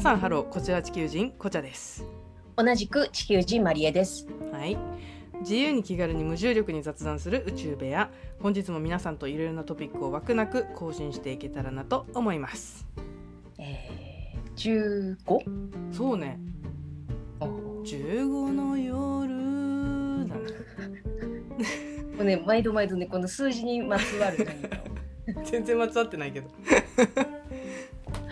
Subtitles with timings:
[0.00, 0.48] 皆さんハロー。
[0.48, 2.06] こちら地球人こちゃです。
[2.56, 4.26] 同じく地球人マリエです。
[4.50, 4.78] はい。
[5.40, 8.10] 自由に気軽に無重力に雑談する宇宙部屋。
[8.40, 12.86] 本日も皆さんといろいろなトピックを枠なく更新していけたらなと思います。
[13.58, 15.42] えー、十五。
[15.92, 16.40] そうね。
[17.38, 21.02] 15の夜だね。
[22.16, 24.48] これね毎度毎度ねこの数字にまつわる。
[25.44, 26.48] 全然まつわってないけど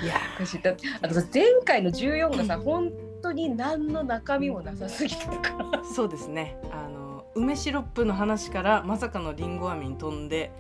[0.03, 0.71] いやこれ知った
[1.03, 5.85] あとさ前回の十四がさ本当に何の中身もなさすぎたから。
[5.85, 10.51] そうですねあの梅シロップの話からまさかのりんご飴に飛んで、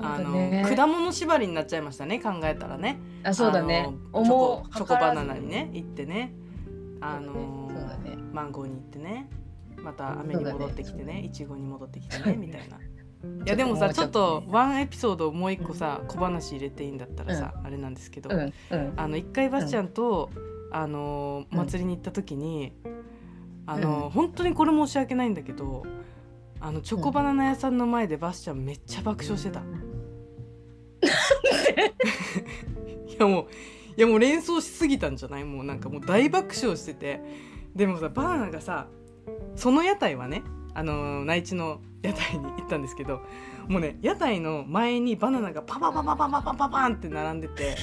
[0.00, 0.64] あの。
[0.74, 3.88] 果物縛りになっちゃいましたね考えたらねあそうだね。
[3.90, 6.32] チョコチョコバナナにね行ってね
[7.00, 7.70] あの。
[8.32, 9.28] マンゴーに行ってね
[9.76, 12.78] また飴に戻ってきてねいちごに戻ってきてねみたいな。
[13.44, 18.30] いやでもさちょっとワンエピソードをもう一個さ小話入れていいんだったらさ、あれなんですけど。
[18.96, 20.30] あの一回バスチャンと、
[20.70, 21.58] あのうん。
[21.58, 22.72] 祭りに行った時に、
[23.66, 24.10] あのうん。
[24.10, 25.84] 本当にこれ申し訳ないんだけど
[26.60, 29.60] あのチョコバナナ屋さんの前でバスチャンめっちゃ爆笑してた。
[33.06, 33.46] いやもう
[33.96, 35.44] いやもう連想しすぎたんじゃない？
[35.44, 37.20] もうなんかもう大爆笑してて。
[37.74, 38.86] でもさバナナがさ
[39.56, 40.42] その屋台はね
[40.74, 43.20] あの内地の屋台に行ったんですけど
[43.68, 47.76] もうね屋台の前にバナナがパパパパパパパパパンって並んでて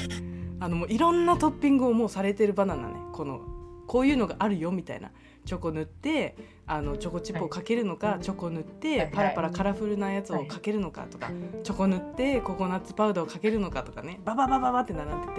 [0.59, 3.41] あのもういろんなトッピングをもうされてるバナナねこの
[3.87, 5.11] こういうのがあるよみたいな
[5.45, 6.35] チョコ塗って
[6.67, 9.11] あのチョコチップをかけるのか、チョコ塗って、はいはい。
[9.11, 11.31] パラパラカラフルなやつをかけるのかとか、
[11.63, 15.33] チョコ塗ってココナッツパウダーをかけるのかとかねバババババって並んでて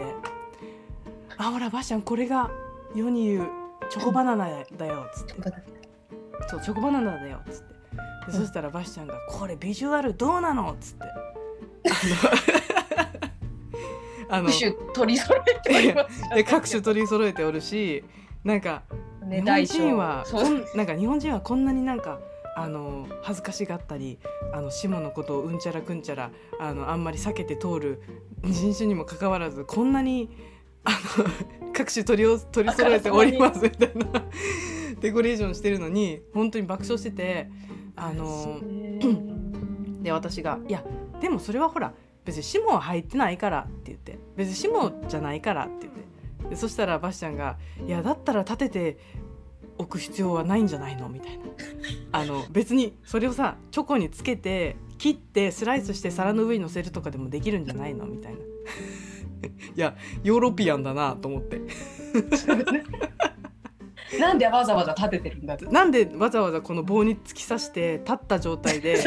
[1.39, 2.51] 「あほらばあちゃんこれが
[2.93, 3.49] 世に言う
[3.89, 5.35] チョコバナナだよ」っつって
[6.51, 7.80] 「そうチョコバナナだよ」っつって
[8.27, 11.05] でそしたらバシちゃんが「これビジュアルどうなの?」っつって
[14.29, 16.31] あの 各種取り揃えております。
[16.35, 18.05] で各種取り揃えておるし
[18.45, 18.83] なんか
[19.25, 20.25] ね日本人は
[20.75, 22.21] なんか日本人はこんなになんか
[22.57, 24.19] あの恥ずかしがったり
[24.53, 28.03] あの下のことをうんちゃらくんちゃらあのあんまり避けて通る
[28.45, 30.31] 人種にもかかわらずこんなに
[30.85, 31.25] あの
[31.73, 34.25] 各種取りを取り揃えておりますみたいな
[35.01, 37.51] デコレーションしてるのに本当に爆笑してて
[37.97, 38.61] あの
[40.03, 40.85] で私が「いや
[41.21, 41.93] でもそれはほら
[42.25, 46.01] 別に霜は入ってないから」って言って「別に霜じゃないから」って言って。
[46.51, 48.99] でそしたらバシちゃんが「いやだったら立てて
[49.79, 51.45] おく必要はないんじゃないの?」みたいな。
[52.13, 58.39] あの別にそれをさチョコにつけて切ってスライスして皿の上に乗せるとかでもできるんじゃないのみたいな。
[58.41, 58.43] い
[59.77, 61.63] やヨーロピアンだなと思って
[64.19, 65.57] なんでわざわざ立ててるんだ。
[65.57, 68.99] なんでわざわざこの棒に突き刺して立った状態で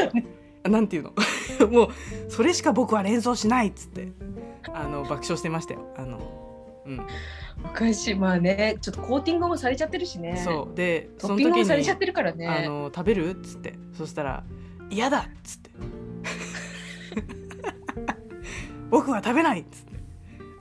[0.62, 1.12] なんていうの？
[1.70, 1.88] もう
[2.28, 4.08] それしか僕は連想しないっつって
[4.72, 7.06] あの爆笑してましたよあのうん
[7.62, 10.40] 昔まあねちょっとコーティングもされちゃってるしね。
[10.44, 12.66] そうでトッピングもされちゃってるからあね。
[12.68, 14.44] の食べるっつってそしたら
[14.90, 15.70] 「嫌だ!」っつって
[18.90, 19.93] 「僕は食べない!」っつって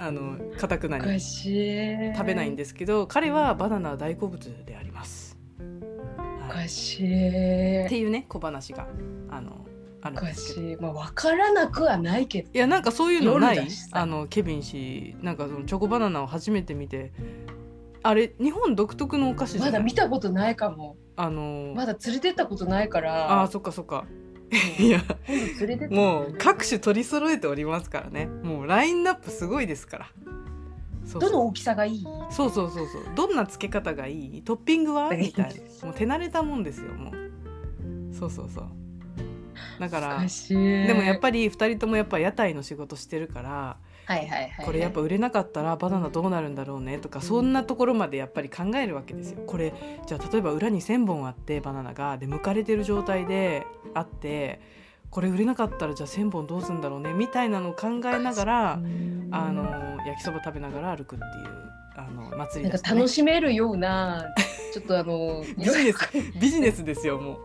[0.05, 1.19] あのかたくなおに。
[1.19, 5.37] 食べないんですけど彼はバナナは大好物であります。
[5.57, 7.85] はい、おかしい。
[7.85, 8.87] っていうね小話が
[9.29, 9.65] あの
[10.01, 10.81] あるんですけど。
[10.81, 12.49] まあわからなくはないけど。
[12.53, 13.67] いやなんかそういうのない？
[13.91, 17.13] あのケビン氏なんかそのチョコバナナを初めて見て
[18.03, 20.97] あれ日本独特のお菓子じゃないまだ見たことないかも。
[21.15, 23.47] あのまだ連れてったことないかあら。
[23.47, 24.22] ーそっかそっかうん
[24.79, 25.03] いや。
[25.89, 28.25] もう各種取り揃えておりますからね。
[28.27, 30.07] もうラインナップすごいですから。
[31.19, 32.03] どの大きさがいい？
[32.31, 33.03] そうそうそうそう。
[33.15, 34.41] どんな付け方がいい？
[34.41, 35.09] トッピングは？
[35.09, 35.45] みたい
[35.81, 35.87] な。
[35.87, 37.13] もう手慣れたもんですよもう。
[38.13, 38.65] そうそうそう。
[39.79, 40.25] だから。
[40.49, 41.19] でもやっり。
[41.19, 44.65] ぱり2人ともやっぱ屋台の仕事してるからはいはいはい。
[44.65, 46.97] これやっぱ売れなかったらバナナどうなるんだろうね？
[46.99, 49.43] とかそんなところまでやっぱり考えるわけですよ。
[49.47, 49.73] これ
[50.05, 54.59] じゃあ例えば裏に1,000本あってバナナがで剥かれてる状態であって
[55.09, 57.13] これ売れなかったらじゃあ1,000本どうするんだろうね？
[57.13, 59.63] みたいなのを考えながらうんあの
[60.05, 61.31] 焼きそば食べながら歩くっていう
[61.95, 62.77] あの祭りね。
[62.83, 64.25] 楽しめるような
[64.73, 66.09] ちょっとあの ビジネス
[66.39, 67.37] ビジネスですよも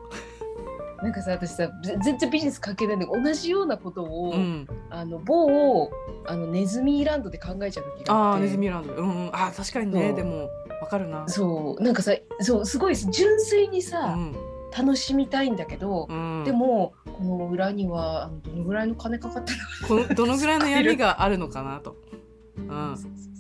[1.03, 4.37] なんかさ私さぜ全然ビジネス関係ないんだけど同じようなことを、う。
[4.37, 5.91] うん、あの某
[6.27, 8.11] あのネズミランドで考えちゃう時があって。
[8.11, 8.95] ああネズミランド。
[8.95, 9.29] うんうん。
[9.33, 10.13] あー確かにね。
[10.13, 10.49] でも
[10.81, 11.29] わかるな。
[11.29, 11.83] そう。
[11.83, 14.35] なんかさそうすごい純粋にうさ、ん。
[14.77, 19.55] 楽しみたいんだけど、うん、でもこの裏にはあのどのぐらいの金かかった
[19.95, 21.97] のどのぐらいの闇があるのかなと。
[22.57, 22.97] うん、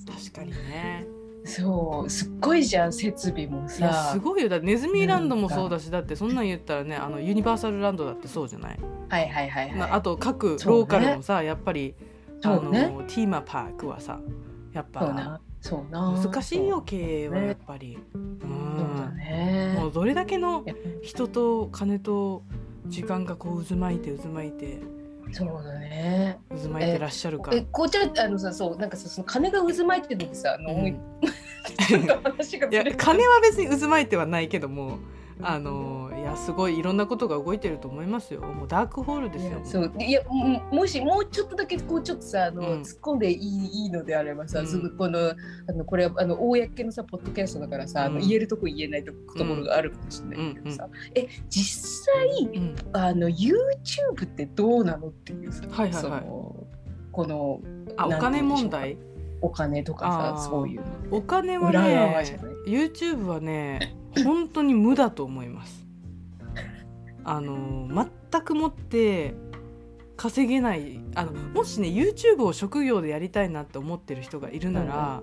[0.06, 1.06] 確かにね。
[1.44, 4.48] そうすっごいじゃん設備もいやさすごいよ。
[4.48, 9.78] だネズミランドもそうだしだってそんなん言ったらねあのユニバーサルランドだってそうじゃない、はいはいはいはい。
[9.78, 11.94] なあと各ローカルのさ、やっぱり
[12.44, 14.20] あの、ねティーマパークはさ
[14.72, 16.22] やっぱそうなそうな。
[16.22, 18.38] 難しいよ経営はやっぱり、うん
[18.76, 19.74] そうだね。
[19.76, 20.64] もうどれだけの
[21.02, 22.42] 人と金と
[22.86, 24.80] 時間がこう渦巻いて渦巻いて
[25.32, 26.38] そうだね。
[26.50, 31.00] 渦巻いてらっしゃるか、えこうちゃんあのさそうなんかさその金が渦巻いてるのってさあの、うん。
[32.22, 34.98] 話がいや金は別に渦巻いてはないけども
[35.42, 38.40] あのいやすごいいろんなことが動いてると思いますよ。
[38.40, 39.60] もうダークホールですよ。
[39.64, 39.92] そう。
[39.98, 42.80] いやももしもうちょっとだけこうちょっとさあの、うん。
[42.82, 44.66] 突っ込んでいいいいのであればさ、うん。
[44.66, 52.76] すぐこのあのこれはあの公のさポッドキャストだからさ、あのうん言えるとこ言えないところがあるかもしれないけどさ、え実際うん。
[52.92, 56.02] あの YouTube ってどうなのっていうさ、はいはいはい。
[56.02, 56.66] その
[57.12, 57.60] この
[57.96, 58.98] あお金問題？
[59.40, 60.82] お金とかさそういう
[61.12, 62.26] お金はね
[62.66, 65.86] YouTube はね本当に無だと思います
[67.30, 67.86] あの
[68.32, 69.34] 全くもって
[70.16, 75.22] 稼げないあのもしね YouTube を職業でやりたいなって思ってる人がいるなら、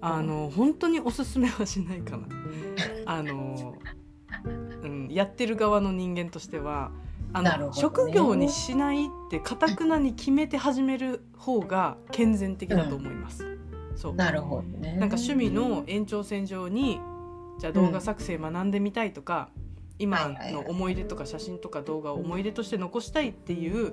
[0.00, 2.28] あの本当におすすめはしないかな。
[3.04, 3.74] あの、
[4.84, 6.92] うん、やってる側の人間としては
[7.32, 7.72] あの、ね。
[7.72, 13.58] 職業にしないってかたくなに決めて始める方が健全的だと思います。
[13.96, 14.14] そう。
[14.14, 14.92] なるほどね。
[14.92, 17.00] なんか趣味の延長線上に
[17.58, 19.50] じゃあ動画作成学んでみたいとか、
[20.00, 23.92] 今の思い出とか写真とか動画を思い出として残したいっていう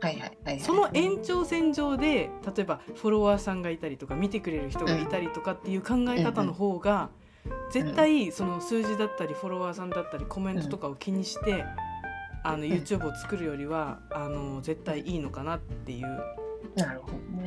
[0.00, 0.60] はいはいはいはい。
[0.60, 7.10] その延長線上で例えばフォロワーさんがいたりとか見てくれる人がいたりとかっていう考え方の方が
[7.70, 11.64] 絶対その数字だったりフォロワーさんだったりコメントとかを気にして
[12.44, 16.24] あの YouTube を作るよりはあの絶対いいのかなっていう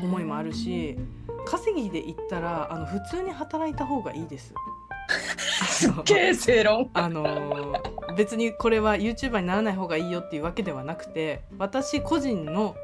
[0.01, 0.97] 思いもあるし
[1.45, 4.53] 稼ぎで言ったらあの普通に働いた方がいいです。
[5.83, 6.89] あの形成論。
[6.93, 7.81] あの
[8.17, 12.75] 別にこれは YouTuber にならない方がいいよっていうわけではなくて私個人の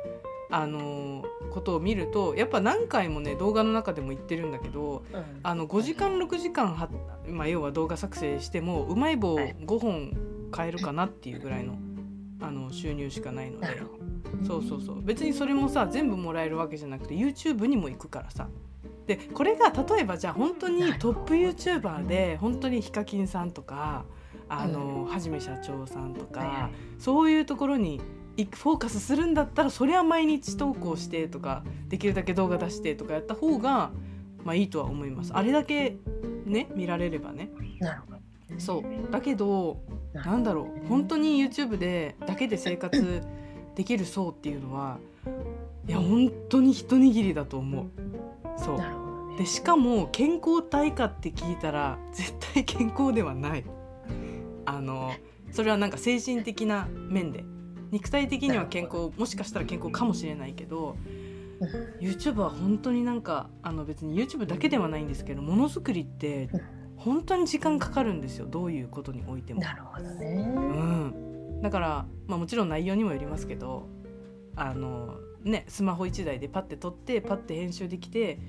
[0.49, 5.03] あのことを見るとやっぱ何回もね動画の中でも言ってるんだけど
[5.43, 6.89] あの5時間6時間は、
[7.27, 9.55] まあ、要は動画作成してもうまい棒はい。
[9.61, 10.17] 5本
[10.51, 11.77] 買えるかなっていうぐらいの
[12.41, 13.67] あの収入しかないので。
[14.45, 15.01] そうそうそう。
[15.01, 18.47] 別にそれもさ全部もらえるわけじゃなくて YouTube にも行くからさ
[19.07, 24.06] でこれが例えばじゃあ本当にトップ YouTuber で本当にヒカキンさんとか
[24.48, 26.69] あの、はじめ社長さんとか、
[27.00, 28.01] そういうところに
[28.36, 33.92] いフォーカスするんだったらそりゃ毎日投稿してとかできるだけ動画出してとかやった方が
[34.44, 35.31] まあいいとは思います。
[35.33, 35.98] あれだけ
[36.45, 37.50] ね見られればね。
[37.80, 38.19] なるほど。
[38.59, 39.12] そう。
[39.12, 39.81] だけど
[40.13, 40.88] ななんだろう。
[40.88, 43.21] 本当に YouTube でだけで生活
[43.75, 45.00] できる層っていうのは
[45.88, 47.89] いや本当に一握りだと思う
[48.57, 48.77] そう。
[48.77, 48.86] ね。
[49.38, 53.65] でしかも健康体かって聞いたら絶対健康ではない。
[54.65, 55.12] あの
[55.51, 57.44] それはなんか精神的な面で。
[57.92, 60.95] 肉体的には健康もしかしたら健康かもしれないけど
[62.00, 66.50] YouTube は本当になんかあの別に YouTube だけではないんですけどものづくりって
[66.95, 68.45] 本当に時間かかるんですよ。
[68.45, 69.62] どういうことにおいても。
[69.62, 70.53] なるほどね。
[70.56, 73.88] うん、だから、まあ、もちろん内容にもよりますけど
[74.56, 78.39] あの、ね、スマホ1台でパッて撮ってパッて編集できて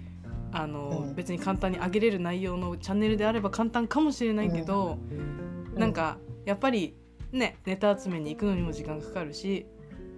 [0.53, 1.15] あの、うん。
[1.15, 4.99] 別に簡単に上げれる内容のチャンネルであれば簡単かもしれないけど、
[5.75, 6.94] なんかやっぱり
[7.31, 9.67] ねネタ集めに行くのにも時間かかるし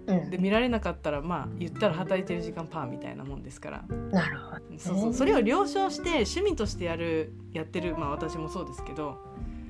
[0.07, 0.29] うん。
[0.29, 3.85] で見られなかったらまあ言ったら働いてる時間パーみたいなもんですから。
[4.11, 5.13] なるほどそうそう。
[5.13, 9.17] それを了承して趣味としてやるやってるまあ私もそうですけど、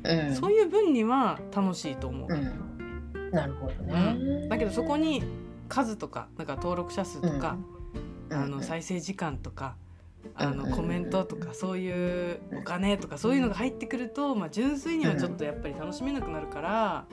[0.03, 0.35] うん。
[0.35, 2.33] そういう分には楽しいと思う。
[2.33, 3.31] うん。
[3.31, 4.47] なるほどね。
[4.49, 5.23] だけどそこに
[5.67, 7.57] 数とかなんか登録者数とか、
[8.29, 8.37] うん。
[8.37, 9.75] あの再生時間とか、
[10.35, 10.57] あうん。
[10.57, 17.05] のコメントとかそういうお金とかそういうのが入ってくると、まあ、純粋にはちょっとやっぱり楽しめなくなるから、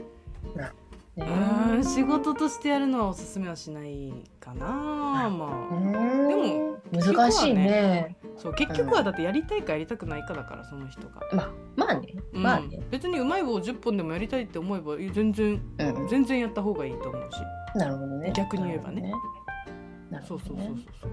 [0.57, 0.71] ね。
[1.15, 5.75] うん仕事としてやるのはおすすめはしないかな、まあ。
[5.75, 6.29] うん。
[6.29, 8.17] でも難しいね。
[8.39, 12.15] そう結局はだってやりたいかやりたくないかだからその人が、まあまあね。
[12.33, 12.81] うんまあね。
[12.91, 16.09] 別にうまい棒10本でもやりたいって思えば全然うん。
[16.09, 17.37] 全然やった方がいいと思うし
[17.75, 18.33] なるほどね。
[18.35, 19.13] 逆に言えばね。
[20.11, 20.45] なるほどね。
[20.51, 20.77] そうそうそうそう。
[20.99, 21.11] そう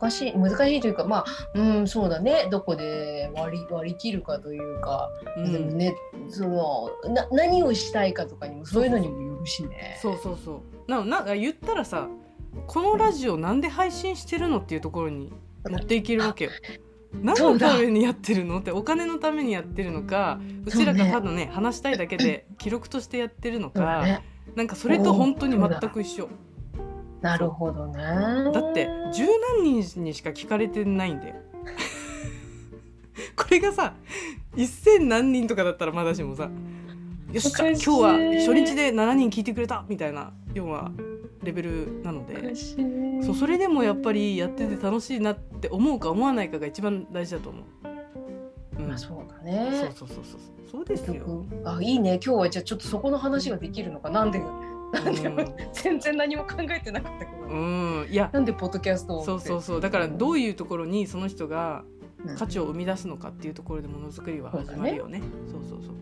[0.00, 1.24] 難しい難しいというかまあ
[1.54, 2.48] うんそうだね。
[2.50, 5.76] どこで割り割り切るかというか、うん。
[5.76, 5.94] ね
[6.30, 9.98] そのな何をしたいかとかにもそういうのにもよるしね。
[10.00, 10.90] そうそうそう。
[10.90, 12.08] ななんか言ったらさ
[12.66, 15.32] このラジオなんで配信してるのっていうところに
[15.68, 16.50] 持っていけるわけよ。
[17.22, 18.58] 何のためにやってるの？
[18.58, 24.04] ってお金のためにやってるのかうちらがただね話したいだけで記録としてやってるのか、
[24.54, 26.28] なんかそれと本当に全く一緒。
[27.20, 27.94] なるほどね。
[28.52, 29.24] だって十
[29.62, 31.36] 何人にしか聞かれてないんだよ。
[33.36, 33.94] これがさ
[34.56, 36.50] 一千何人とかだったらまだしもさよ
[37.38, 40.92] っしゃ今日は初日で7人聞いてくれたみたいな要は
[41.42, 42.54] レベルなので。
[43.22, 47.93] そうそれでもやっぱりやってて楽しいなって思うか思わないかが一番大事だと思う。
[48.78, 48.88] うん。
[48.88, 50.40] まあそうだそうねそうそうそう。
[50.70, 51.44] そうですよ。
[51.64, 52.20] あいいね。
[52.24, 54.10] 今日はじゃあちょっとそこの話ができるのか。
[54.10, 54.40] なんで
[54.92, 55.54] なんで、うん。
[55.72, 58.30] 全然何も考えてなかったけど、うん、いや。
[58.32, 59.80] なんでポッドキャストをそうそうそう。
[59.80, 61.84] だからどういうところにその人が
[62.24, 62.36] うん。
[62.36, 65.20] 価値を生み出すのかっていうところでものづくりは始まるよね。
[65.50, 65.94] そうそうそう。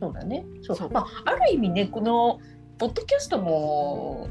[0.00, 0.46] そうだね。
[0.62, 0.90] そう。
[0.90, 2.40] まあ、ある意味ね、この
[2.78, 4.28] ポッドキャストも、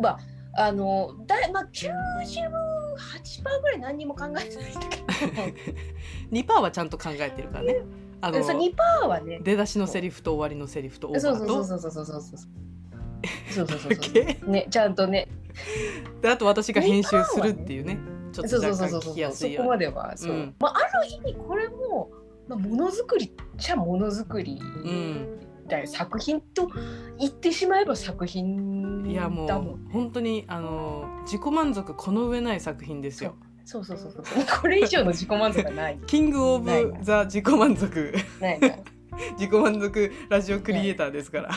[0.00, 0.18] まあ、
[0.66, 1.88] あの、だい、まあ、九
[3.22, 5.64] 十八パーぐらい何にも考えてないんだけ
[6.30, 7.82] 2パーはちゃんと考えてるからね。
[8.20, 8.38] あど。
[8.38, 9.40] のそう、二パーはね。
[9.42, 12.38] 出だしのセリフと終わりのセリフとオーそうバーとそうそうそうそうそうそう。
[13.52, 14.12] そうそうそうだそう。
[14.12, 15.28] けね、ちゃんとね。
[16.20, 17.98] であと私が編集するっていうね
[18.32, 19.68] ちょっそうと若干そうそうそう聞きやすそこいように。
[19.70, 20.32] までは、そう。
[20.32, 22.10] うんまあ、ある意味、これも。
[22.48, 25.38] まあ、ものづくりじゃものづくりうん、
[25.70, 26.70] だよ、作品と
[27.18, 33.34] 言ってしまえば作品いやもう本当にあの自己満足この上ない作品ですよ。
[33.64, 34.24] そうそうそうそう。
[34.60, 35.98] これ以上の自己満足がない。
[36.06, 36.98] キングオブないな。
[37.02, 38.14] ザ自己満足。
[38.40, 38.66] ないな。
[38.68, 38.82] い
[39.38, 41.50] 自己満足ラジオクリエイターですから。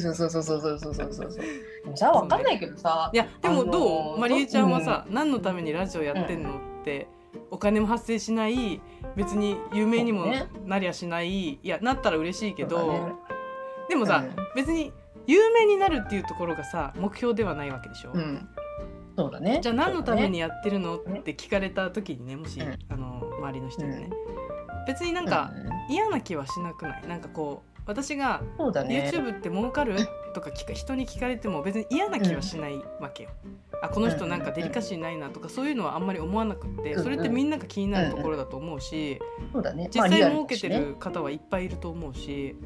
[0.00, 1.30] そうそうそうそうそうそうそうそう。
[1.30, 3.10] でもさわかんないけどさ。
[3.12, 7.06] い、やでもあのーどう、まりえちゃんはさ、何のためにラジオやってんのって、
[7.50, 8.80] お金も発生しない
[9.16, 10.26] 別に有名にも
[10.64, 13.12] なりゃしない、いやなったら嬉しいけど、ね。
[13.88, 14.44] でもさ、うん。
[14.54, 14.92] 別に
[15.26, 18.48] 有名になるっていうところがさ目標ではないわけでしょ、うん。
[19.16, 19.60] そうだね。
[19.62, 22.78] じゃあ何のためにややってるのって聞かれた時にねもし、うん。
[22.88, 24.10] あの周りの人にね、
[24.86, 25.52] 別になんか
[25.88, 27.08] 嫌な気はしなくない？
[27.08, 28.42] なんかこう私が
[28.86, 29.10] ね。
[29.12, 29.96] YouTube って儲かる？
[30.34, 33.30] とか人に聞かれても別に嫌な気はしないわけよ。
[33.80, 39.20] あこの人なんかデリカシーないなとかそういうのはあんまり思わなくってうんそれってみんなが気になるところだと思うし
[39.52, 39.88] そうだね。
[39.92, 42.56] 実際儲けてる方はいっぱいいると思うし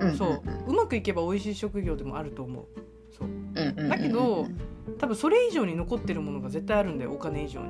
[0.00, 2.66] うんそううまくいけば美味しい職業でもあると思う。
[3.10, 4.46] そううんうんうんだけど
[4.98, 7.68] 多分それ以上に残ってるものが絶対あるんだよお金以上に。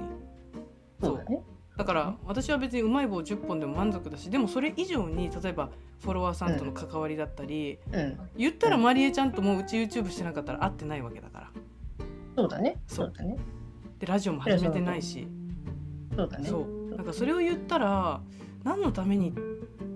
[1.02, 1.42] そうだね。
[1.76, 5.70] だから私は別にうまい棒10本でも満足だしでもそれ以上に例えば
[6.02, 8.18] フォロワーさんとの関わりだったり、うん。
[8.36, 11.50] 言ったらまりえちゃんともううち YouTube してなかったら会ってないわけだから
[12.36, 12.80] そうだね。
[12.86, 13.36] そそううだね。
[13.98, 15.28] でラジオも始めてないし
[16.16, 16.48] そうだね。
[16.48, 18.20] そうなんかそれを言ったら
[18.64, 19.32] 何のためにっ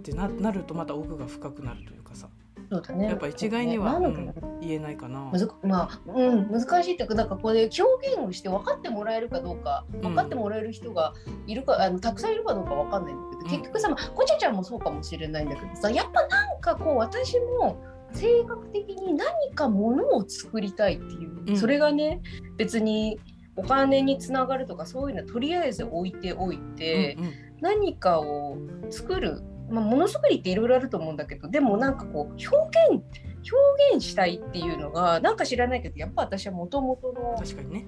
[0.03, 2.29] てななるとまた奥が深くなるというかさ
[2.71, 3.07] そうだね。
[3.07, 5.21] やっぱ一概には、ねうん言えないかな。
[5.33, 11.13] むずまあ、うん、難しいっていうか、なんかこれ表現をして分かってもらえるかどうか、うん分かってもらえる人が
[11.47, 17.81] いるか、あのたくさんいるかどうか分かんないんだけど、うん結局さ、まあ、こちゃちゃんもそうかもしれないんだけどさ、やっぱなんかこう、私も
[18.13, 21.57] 性格的に何かものを作りたいっていう、うん。
[21.57, 22.21] それがね、
[22.57, 23.19] 別に
[23.57, 27.33] お金につながるとかそういうのはとりあえず置いておいて、うんうん。
[27.61, 28.59] 何かを
[28.91, 32.47] 作る、まあ、ものづくりっていろいろあると思うんだけどでもなんかこう表
[32.91, 33.03] 現
[33.51, 37.35] 表現したいっていうのがなんか知らないけどやっぱ私はもともとの。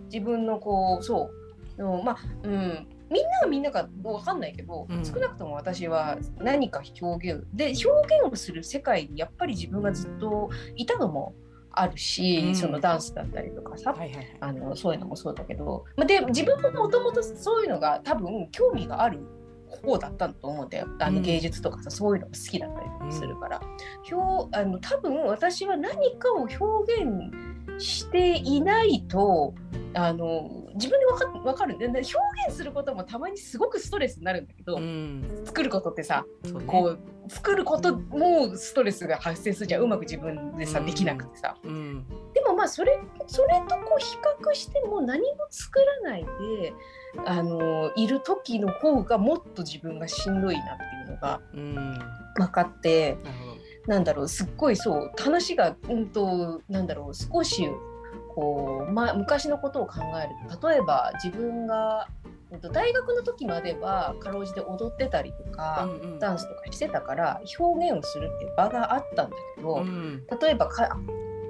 [0.04, 1.30] 自分のこうそ
[1.78, 1.82] う。
[1.82, 5.04] のまあうんみんながみんなかわかんないけど、うん。
[5.04, 11.34] 少なくとも私は何か表現で表現をする世界にやっぱり自分がずっといたのも
[11.70, 12.54] あるし、うん。
[12.54, 14.36] そのダンスだったりとかさ、はいはいはい。
[14.40, 19.20] あのそういうのもそうだけど、まあ、で自分ももともとそういうのが多分興味がある
[19.82, 20.86] 方だったと思うんだよ。
[20.98, 21.16] あうん。
[21.16, 23.60] の芸術とかさ、そういうのが好きだったりとかするから、
[24.10, 29.54] 表あの多分私は何かを表現していないと
[29.94, 32.00] あの自分で分か分かるでで表
[32.46, 35.42] 現することもたまにすごくストレスになるんだけど、うん。
[35.44, 36.52] 作ることってさね。
[36.66, 41.56] こう作ることもストレスが発生するじゃんうまく自分でさうんできなくてさ。
[41.62, 42.06] うん。
[42.32, 44.16] でもまあそれそれとこう比
[44.46, 46.72] 較しても何も作らないで
[47.26, 51.40] あのいる時の方がもっと自分がしんどいなっていうのが
[52.36, 53.18] 分かって。
[53.86, 57.66] なんだろうすっごいそう話がうんとなんだろう少し
[58.38, 62.06] こう、ま、昔のことを考えると例えば自分が、
[62.72, 70.24] 大学の時まではかろうじて踊ってたりとか、うんうんダンスとかしてたから表現をするっていう場があったんだけど、うん。
[70.40, 70.96] 例えばか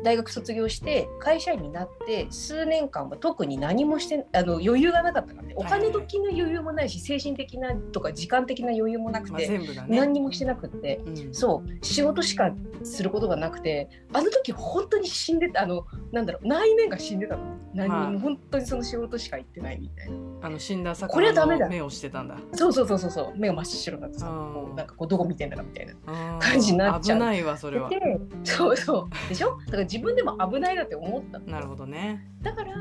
[0.05, 5.55] 大学卒業して会社員になって数年間は特に何もしてあの余裕がなかったからね。
[5.57, 9.99] お金時の余裕もないし精神的なとか時間的な余裕もなくまあて、全部だね。
[9.99, 11.01] 何にもしてなくって。
[11.07, 11.35] うん。
[11.35, 11.85] そう。
[11.85, 12.53] 仕事しか
[12.85, 20.17] することがなくてあの時本当に死んでたあのなんだろう内面が死んでたの何まあ本当にその仕事しか行ってないみたいな。
[20.43, 21.67] あの死んだこれはダメだ。
[21.67, 22.37] 魚の目をしてたんだ。
[22.55, 23.33] そうそうそうそうそう。
[23.37, 25.95] 目が真っ白になってさうなんかこうどこ見てんだかみたいな
[26.41, 27.19] 感感じになっちゃう。
[27.19, 27.89] 危ないわそれは。
[27.89, 28.01] で
[28.45, 29.29] そうそう。
[29.29, 29.59] でしょ？
[29.67, 31.47] だから自分でも危ないなって思ったの。
[31.47, 32.29] なるほどね。
[32.43, 32.73] だから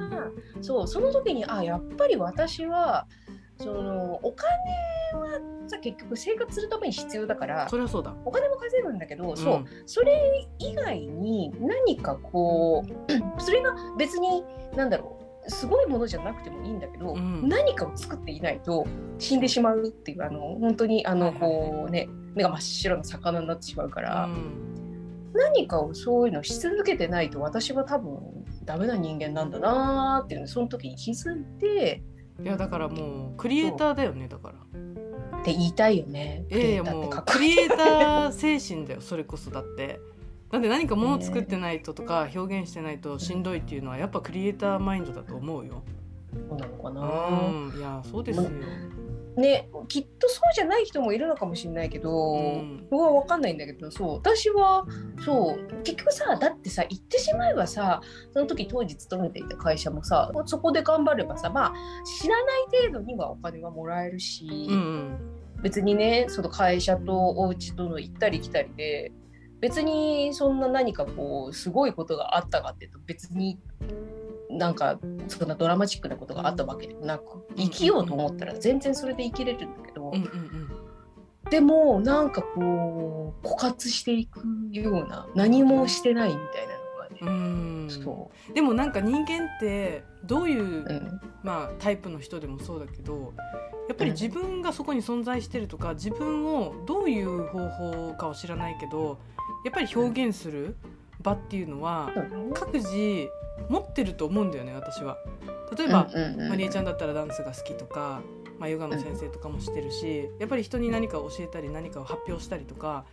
[0.62, 3.08] そうその時にあやっぱり私は
[3.58, 4.48] そのお金
[5.20, 8.16] はさ結局生活するために必要だからそりゃそうだ。
[8.26, 9.66] お金も稼ぐんだけど、そううん。
[9.86, 12.92] それ以外に何かこう
[13.42, 14.44] それが別に
[14.76, 17.48] 何だろうすごいものじゃなくてもいいんだけど、うん。
[17.48, 18.86] 何かを作っていないと
[19.18, 24.76] 死んでしまうっていうあの本当にあのこうね目が真っ白な魚になってしまうから、うん
[25.34, 28.19] 何かをそういうのし続けてないと私は多分
[28.65, 32.03] ダメな人間なんだなーっていうのその時に気づいて
[32.41, 35.39] いやだからもうクリエイターだよねだから。
[35.39, 36.46] って言いたいよね。
[36.50, 40.00] いやいやもうクリエイター精神だよそれこそだって。
[40.51, 45.84] だって何かもの作ってないととか表現してないとしんどいっていうのはやっぱクリエイターマインドだと思うよ。
[46.50, 47.01] そうなのかうな。
[47.01, 48.50] んいやそうですよ
[49.39, 52.88] ねきっとそうじゃない人もいるのかもしれないけど、うん。
[52.89, 54.13] 僕は分かんないんだけどそう。
[54.15, 54.86] 私は
[55.24, 55.84] そう。
[55.84, 58.01] 結局さだってさ言ってしまえばさ
[58.34, 62.51] その時当時勤めていた会社もさそこで頑張ればさまあ知らな
[62.82, 65.17] い程度にはお金はもらえるし、うんうん。
[65.62, 69.12] 別にねその会社とお家との行ったり来たりで
[69.60, 73.60] 別にそんな何かこうすごいことがあったかっていうと別に
[74.58, 80.88] なんかそんなドラマチックなことがあったわけでもなく生きようと思ったら全然それで生きれるんだけど、うんうん
[81.50, 87.30] でもなんかこう枯渇していくような何もしてないみたいなのがね、う
[87.86, 87.90] ん。
[87.90, 93.34] そでもなんか人間ってどういう、う、うん、まあ、タイプの人でもそうだけど
[93.88, 99.18] やっぱり自分がそこに存在してるとか自分をどういう方法かは知らないけど
[99.64, 100.76] やっぱり表現する
[101.22, 102.12] 場っていうのは
[102.54, 103.30] 各自
[103.70, 105.18] 持ってると思うんだよね私は。
[105.78, 106.08] 例えば、
[106.50, 108.22] まりえちゃんだったらダンスが好きとか、
[108.58, 113.06] まあ、ヨガの先生とかもしてるしやっぱり人に何かを教えたり何かを発表したりとか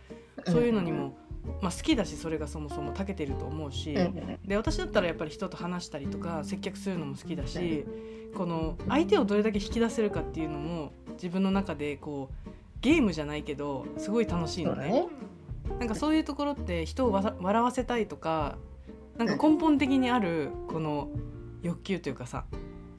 [0.47, 1.17] そういうのにも、
[1.61, 3.95] まあ、好きだしそれがそもそも長けてると思うし。
[4.45, 7.85] で私だったらやっぱり人と話したりとか接客するのも好きだし
[8.35, 12.49] この相手をどれだけ引き出せるかっていうのも自分の中でこう
[12.81, 15.07] ゲームじゃないけどすごい楽しいのね。
[15.79, 18.57] なんかそういうところって人を笑わせたいとか
[19.17, 21.09] なんか根本的にあるこの
[21.61, 22.45] 欲求というかさ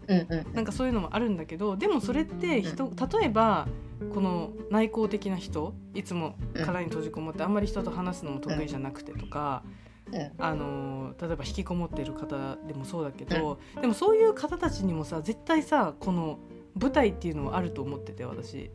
[0.09, 2.91] うんうんなんかそういうのもあるんだけどでもそれって人
[3.21, 3.67] 例えば
[4.15, 9.63] この内向的な人いつも殻に閉じこもってあんまり人と話すのも得意じゃなくてとか。
[10.13, 10.33] うん。
[10.39, 16.39] あの例えば引きこもってる方でもそうだけど、でもそういう方たちにもさ絶対さこの
[16.81, 18.71] 舞台っていうのはあると思ってて私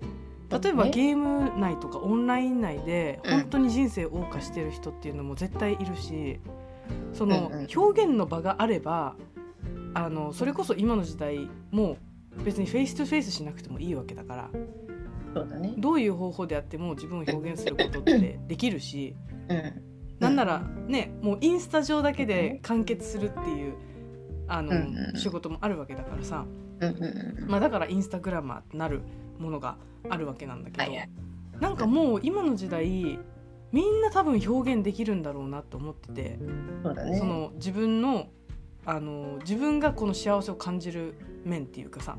[0.51, 3.31] 例えばねゲーム内とかオンライン内でうん。
[3.31, 6.39] 本当に人生を謳歌してる人っていうのも絶対いるし
[7.13, 9.15] その表現の場があれば
[9.93, 11.97] あのそれこそ今の時代も
[12.37, 14.49] う別に face to face しなくてもいいわけだから
[15.33, 15.73] そうだね。
[15.77, 19.15] どういう方法であっても自分を表現することって できるし。
[19.49, 19.81] うん。
[20.19, 23.73] なんならねもうインスタ上だけで完結するっていう
[24.47, 25.17] あの、うんうん。
[25.17, 26.45] 仕事もあるわけだからさ、
[26.79, 27.03] うんうん
[27.43, 27.49] うん。
[27.49, 29.01] まあ、だからインスタグラマーってなる
[29.41, 29.77] ものが
[30.09, 30.91] あるわけなんだけど、
[31.59, 33.19] なんかもう今の時代
[33.71, 36.39] みんな多分表現できるんだろうなと思ってて、
[36.83, 37.17] そうだね。
[37.17, 38.27] その自分の
[38.85, 42.17] あの自分がこの幸せを感じる面っていうかさ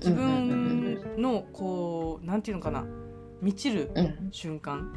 [0.00, 2.84] 自分のこうなんていうのかな
[3.40, 4.28] 満ちるうん。
[4.32, 4.92] 瞬間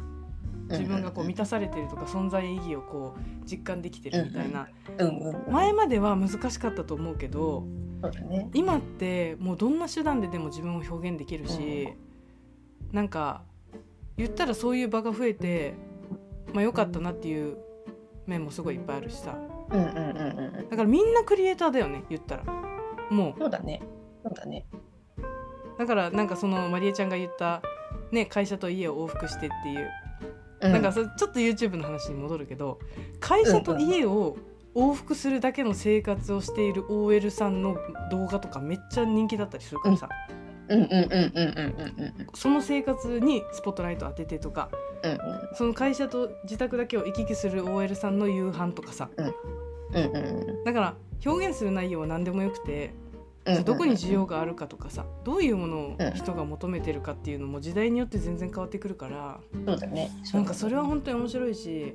[0.70, 4.68] 自分がこう満たされてるとか存在意義をこう実感できてるみたいな。
[5.50, 7.64] 前までは難しかったと思うけど
[8.52, 11.88] 今ってもうどんな手段ででも自分を表現できるし
[12.92, 13.42] なんか
[14.16, 15.74] 言ったらそういう場が増えて
[16.52, 17.58] まあ良かったなっていう
[18.26, 19.38] 面もすごいいっぱいあるしさ。
[19.70, 22.44] だからみんなクリエイターだよね言ったら。
[23.10, 23.82] もそうだね。
[24.22, 24.66] そうだね。
[24.72, 27.62] うだからなんかそのまりえちゃんが言った
[28.12, 29.90] ね会社と家を往復してっていう
[30.68, 32.78] うなんかそちょっと YouTube の話に戻るけど
[33.20, 34.36] 会社と家を
[34.74, 37.76] 往復するだけの生活をしている OL さんの
[38.10, 40.08] 動画とかめっちゃ人気だったりするからさ、
[42.34, 44.70] その生活にスポットライト当ててとか
[45.04, 45.18] うんうん。
[45.54, 49.10] その会社と自宅だけを行き来する OL さんの夕飯とかさ。
[49.16, 50.00] うんう
[50.60, 50.64] ん。
[50.64, 52.94] だから表現する内容は何でもよくて
[53.46, 60.10] うんどこに需要があるかとかさどういうものを人が求めてるかっていうのも時代によって全然変わってくるからそうだね。
[60.32, 61.94] なんかそれは本当に面白いし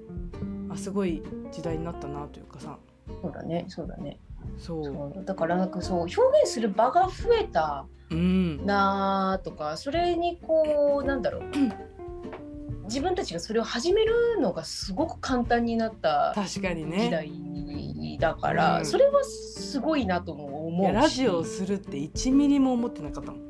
[0.70, 2.78] あすごい時代になったなというかさ。
[3.22, 3.66] そうだね。
[3.68, 4.20] そうだね。
[4.58, 5.26] そう。
[5.26, 8.66] だからなんかそう表現する場が増えたうん。
[8.66, 11.44] なとかそれにこうなんだろう。
[12.86, 18.86] 自分たちがそれを始めるのがすごく簡単になった確かに時ね代だから、うん。
[18.86, 20.49] それはすごいなともい
[20.80, 20.96] 思うし。
[20.96, 23.50] やラジオをするって1ミリも思ってなかったもん。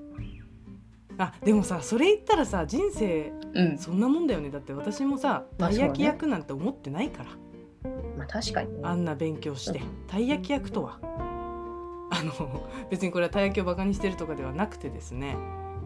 [1.17, 3.77] あでもさそれ言ったらさ人生うん。
[3.77, 4.49] そんなもんだよね。
[4.49, 7.29] だって私もさまあたい焼き役なんて思ってないから、
[8.17, 8.79] まあ確かにね。
[8.83, 9.81] あんな勉強して。
[10.07, 10.99] たい焼き役とは。
[12.11, 15.37] あの別にこれはたい焼きをバカにしてるとかではなくてですね。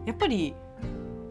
[0.06, 0.54] やっぱり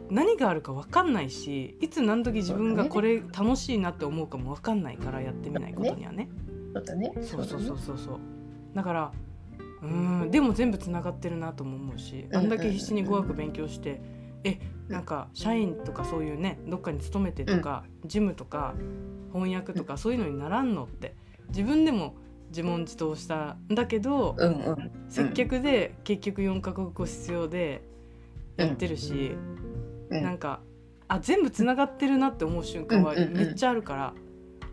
[0.10, 6.30] 何があるか分かんないしいつ何時自分がこれ楽しいなって思うかも分かんないからやってみないことにはね。
[6.74, 7.14] そうだね。
[7.22, 8.20] そうそうそうそうそう。
[8.76, 9.12] だから
[9.84, 14.02] うんでも全部つながってるなとも思うしあんだけ必死に語学勉強して
[14.44, 18.76] えなんか社員とかそういうねどっかに勤めてとか、事務とか
[19.32, 21.16] 翻訳とかそういうのにならんのって
[21.50, 22.16] 自分でも
[22.50, 24.92] 自問自答したんだけど、うんうん。
[25.10, 27.82] 接客で結局4カ国語必要で
[28.58, 29.36] やってるし、
[30.12, 30.24] うん。
[30.24, 30.62] なんか
[31.08, 33.38] あ全部つながってるなって思う瞬間はうんうんうん。
[33.38, 34.14] めっちゃあるから、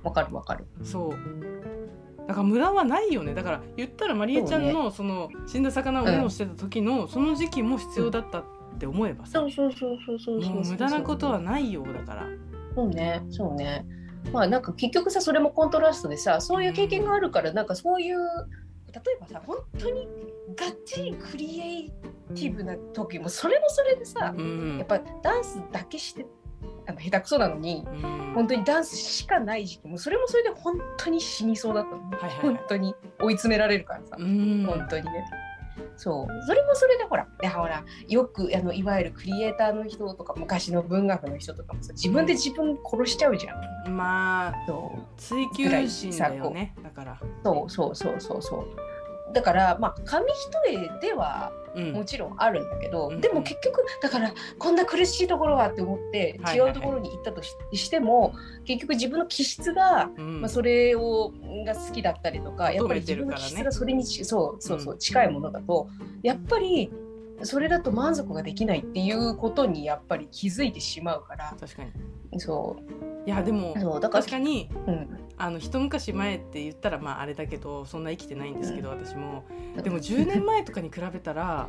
[0.02, 0.66] わかるわかる。
[0.82, 1.79] そう
[2.26, 3.34] だから無駄はないよね。
[3.34, 8.44] だから言ったらまりえちゃんのその死んだ魚をメモしてた時のその時期も必要だったっ
[8.78, 10.54] て思えばさ、そうそうそうそうそうそう。
[10.54, 12.26] もう無駄なことはないよだから。
[12.74, 13.84] そうね、そうね。
[14.32, 18.18] まあなんか結局さそれもコントラストでさそういう経験があるからなんかそういう
[18.92, 20.06] 例えばさ本当に
[20.56, 21.90] がっちりクリエイ
[22.34, 24.78] ティブな時もそれもそれでさうん。
[24.78, 26.26] やっぱダンスだけして
[26.86, 28.32] あの下手くそなのにうん。
[28.34, 32.38] 本当にダンスしかない時期もそれもそれで本当に死にそうだったの、はいはいはい。
[32.40, 34.64] 本当に追い詰められるからさ、うん。
[34.66, 35.24] 本当にね。
[35.96, 36.46] そう。
[36.46, 43.54] それもそれでほらいやほらよくあのいわゆるクリエイターの人とか昔の文学の人とかもさ自分で自分殺しちゃうじゃ
[43.88, 43.96] ん。
[43.96, 45.00] まあそう。
[45.16, 47.20] 追求心だよねだから。
[47.44, 48.89] そうそうそうそうそう
[49.32, 51.92] だからまあ紙一重ではうん。
[51.92, 60.40] もちろんあるんだけど、うんでも結局だからこんな苦しいところはって思って違うところに行ったとし,、しても結局自分の気質が、うん。
[60.40, 61.32] まあ、それを
[61.66, 65.88] が好きだったりとかやっぱり自分の気質がそれにちそうそうそう近いものだと
[66.22, 66.90] やっぱり
[67.42, 71.56] それだと満足ができないっていうことにやっぱり気づいてしまうから。
[71.58, 72.40] 確かに。
[72.40, 72.76] そ
[73.26, 75.08] いやでもうそうだから確かにうん
[75.40, 79.44] あの一昔前って言ったらまああれだけどそんな生きてないんですけど、私も。
[79.82, 81.68] でも10年前とかに比べたら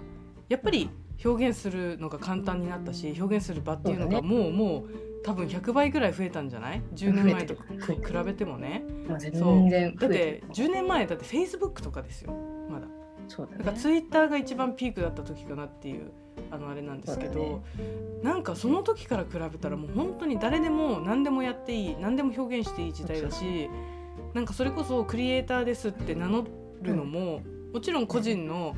[0.50, 0.90] やっぱり
[1.24, 4.90] 表現するのが簡単になったし表現する場っていうのがもうもう
[5.24, 8.84] 多分100倍ぐらい増えたんじゃない？10年前と比べてもね。
[9.08, 12.34] そうだってる10年前だってフェイスブックとかですよ
[12.70, 12.88] まだ。
[13.28, 13.58] そうだね。
[13.60, 16.12] だからツイッターが一番ピークだった時かなっていう
[16.50, 18.22] あのあれなんですけど、ね。
[18.24, 23.70] なんかその時から比べたらもう本当に誰でも何でもやっていい何でも表現していい時代だし
[24.34, 26.46] なんかそれこそクリエイターですって名乗
[26.82, 27.42] るのも、
[27.74, 28.76] もちろん個人の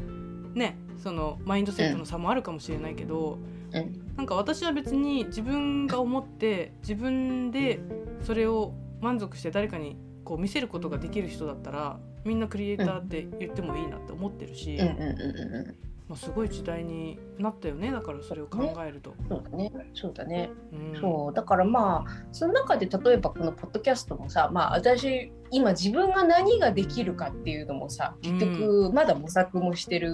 [0.54, 3.40] ねそのマインドセットの差もあるかもしれないけど、
[3.72, 4.04] うん。
[4.16, 7.80] なんか私は別に自分が思って自分で
[8.22, 14.80] それを満足して誰かにこう見せることができる人だったらみんなクリエイターって言ってもいいなって思ってるし、
[16.14, 17.92] まあ、すごい時代になったよね。
[17.92, 19.16] だからそれを考えると。
[19.28, 19.72] そうだね。
[19.96, 20.52] そうだね。
[20.72, 21.02] うん。
[21.02, 21.34] そう。
[21.34, 30.14] だからまあその中で例えばこのポッドキャストもさまあ私今自分が何ができるかっていうのもさ結局まだ模索もしてる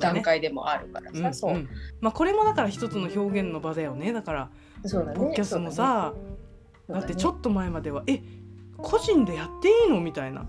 [0.00, 1.54] 段階でもあるからさ、そう。
[1.54, 1.68] うん。
[2.00, 4.14] まあ、これもだから一つの表現の場だよね。
[4.14, 4.50] だから
[4.86, 5.18] そうだね。
[5.18, 6.14] ポッドキャストもさ、
[6.86, 7.00] そうね。
[7.00, 8.22] だってちょっと前まではえ
[8.78, 10.00] 個人でやっていいの？
[10.00, 10.46] みたいな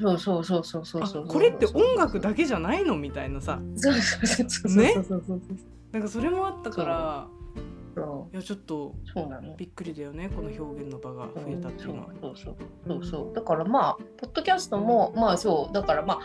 [0.00, 1.02] そうそうそうそうそう。
[1.02, 3.60] あそうこれって音楽だけじゃないのみたいなさ。
[3.76, 4.92] そうそうそうそうね？
[4.94, 5.40] そうそうそう
[5.92, 7.26] なんかそれもあったから
[7.94, 9.56] そいやちょっとうそうなの。
[9.56, 12.08] びっくりだよねこの表現の場が増えたっていうのは。
[12.20, 12.56] そうそう
[12.86, 13.34] そうそう。
[13.34, 16.20] だからまあポッドキャストもまあそうだからまあ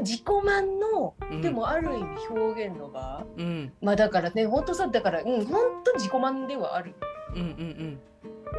[0.00, 1.40] 自己満の、うん。
[1.40, 3.24] でもある意味表現の場。
[3.36, 3.72] うん。
[3.80, 6.94] まあだからね本当さだからうん本当自己満ではある。
[7.34, 8.00] うんうん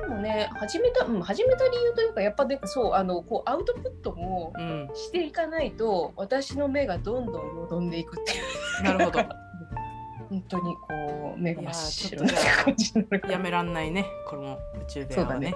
[0.01, 4.63] でもね始めた、うん、始めた理由というかやっぱなんかそうあのこうアウトプットもうん。
[4.67, 8.36] うんしていかないと私の目がどんどんよどんでいくってい
[8.82, 8.84] う。
[8.84, 9.19] なるほど。
[10.29, 15.56] 本当にこう目が真っ白な感じになるやめらんないねこの宇宙部屋はね。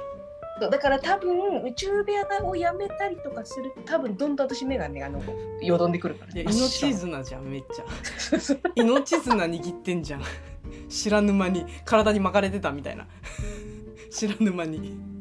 [0.60, 5.22] そうだから多分宇宙部屋をやめたりとかすると多分どんどん私目がねあの
[5.62, 7.86] よどんでくるからいや真っ白命綱じゃんめっちゃ。
[8.76, 10.24] 命綱握ってんじゃん。
[10.90, 13.08] 知らぬ間に体に巻かれてたみたいな
[14.10, 15.18] 知らぬ間に。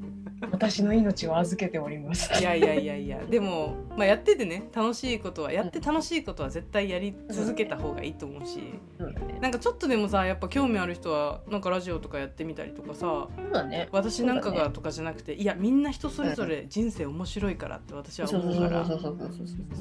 [0.51, 2.31] 私の命を預けております。
[2.41, 3.25] いやいやいやいや。
[3.25, 8.61] でも、まあ、やっててね楽しいことはやって楽しいことは絶対やり続けた方がいいと思うし。
[8.99, 9.39] そうだね。
[9.41, 13.89] なんかちょっとでもさやっぱ興味ある人はなんかラジオとかやってみたりとかさそうだね。
[13.93, 18.87] 私なんかがとかじゃなくていやみんな人それぞれ人生面白いからって私は思うから。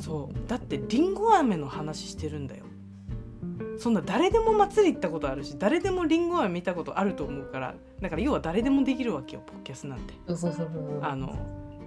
[0.02, 2.63] そうだってりんご飴の話してるんだよ
[3.78, 10.14] そんな誰でも祭り行ったことあるし誰でもりんご飴見たことあると思うからだから要は誰でもできるわけよポッキャスなんて。
[11.02, 11.36] あの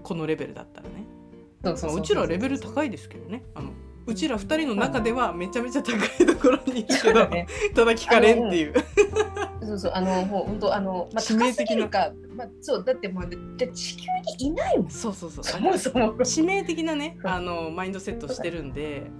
[0.03, 1.77] このレベルだったらね。
[1.77, 3.43] そうちらレベル高いですけどね。
[3.55, 3.71] あの
[4.07, 7.47] うちら二人の中ではめちゃめちゃ高いところにいるけどね。
[7.75, 8.75] ただ聞かれんっていう。
[9.61, 11.77] そうそうあのもう本当あのまあ高す致命的な。
[11.77, 14.07] ぎるかまあそうだってもうで地球
[14.39, 14.91] にいないもん。
[14.91, 15.45] そうそうそう。
[15.45, 16.15] そもそも。
[16.19, 19.11] 致命的なねあのマインドセットしてるんで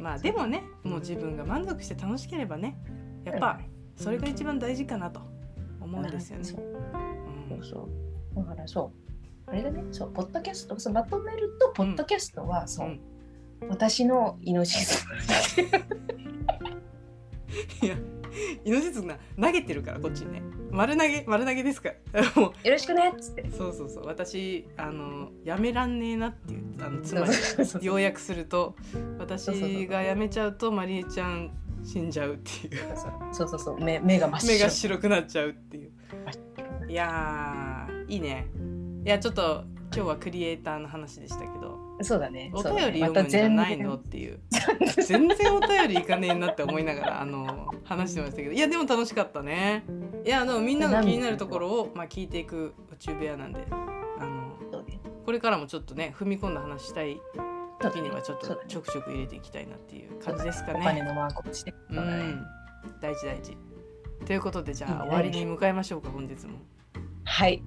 [0.00, 2.78] まあでもねもう自分が満足して楽しければね
[3.24, 3.60] やっぱ
[3.96, 5.20] それが一番大事かなと
[5.80, 6.44] 思うんですよね。
[6.44, 7.62] そううん。
[7.62, 7.88] そうそ
[8.36, 8.36] う。
[8.36, 8.92] だからそ
[9.46, 9.50] う。
[9.50, 13.00] あれだね、そう、ポッドキャスト、そうまとめると、ポッドキャストは、そう、うん。
[13.68, 14.78] 私の命。
[17.82, 17.96] いや
[18.64, 20.42] 命綱投げてるからこっちにね。
[20.70, 22.22] 丸投げ丸投げですから。
[22.36, 23.42] もよろしくねっつって。
[23.42, 24.06] うそうそうそう。
[24.06, 27.32] 私あのやめらんねえなっていうあのつまり
[27.80, 28.76] 要約すると
[29.18, 31.50] 私が辞めちゃうとまりえちゃん
[31.82, 32.82] 死んじゃうっていう。
[33.32, 34.52] そうそうそう、目目が真っ白。
[34.54, 35.92] 目が白くなっちゃうっていう。
[36.88, 38.46] いやーいいね。
[39.04, 42.50] いやちょっと今日はクリエイターの話でしたけどそうだね。
[42.54, 43.90] お便り読むんじゃないの？
[43.90, 44.40] まっていう。
[44.50, 48.52] た全全然お便りいかねえなって思いながらあの話してましたけど。
[48.52, 49.84] いやでも楽しかったね。
[50.24, 53.74] いやあのみんなが気になるところを、まあ、聞いていく宇宙部屋なんであ
[54.24, 54.56] の
[55.24, 57.20] これからもちょっとね踏み込んだ話したい
[57.80, 61.02] 時にはちょっとちょくちょく入れていきたいなっていう感じですかお金ね。
[61.02, 61.70] のマークをして。
[61.90, 62.46] うそうん。
[63.00, 63.56] 大事大事。
[64.24, 66.58] ということでじゃあ終わりに向かいましょうか本日も。
[67.24, 67.62] はい。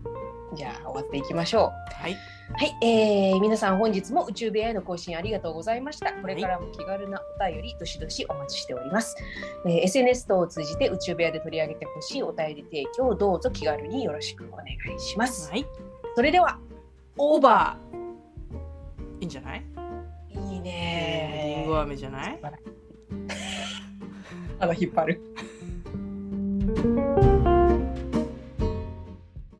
[0.55, 2.01] じゃあ終わっていきましょう。
[2.01, 2.15] はい
[2.57, 6.13] はい、えー、皆さん本日も宇宙部屋への更新ありがとうございました。
[6.13, 9.15] これからも気軽なお便りどしどしお待ちしております。
[9.65, 15.49] えー SNS 等を通じて宇宙部屋で取り上げてほしいお便り提供をどうぞ気軽によろしくお願いします。
[15.49, 15.65] はい
[16.15, 16.59] それでは
[17.17, 17.97] オーバー
[19.21, 19.63] いいんじゃない？
[20.29, 22.39] いいりねんご飴じゃない？
[22.41, 22.51] ま
[24.67, 27.30] だ 引っ張る。